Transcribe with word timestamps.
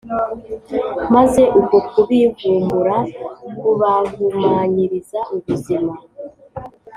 maze 1.13 1.43
uko 1.59 1.75
kubivumbura 1.89 2.97
kubahumanyiriza 3.59 5.19
ubuzima. 5.35 5.93